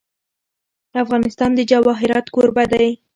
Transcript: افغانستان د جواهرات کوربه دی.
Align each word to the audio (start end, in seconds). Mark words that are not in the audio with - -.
افغانستان 1.03 1.49
د 1.55 1.59
جواهرات 1.71 2.25
کوربه 2.35 2.63
دی. 2.71 2.89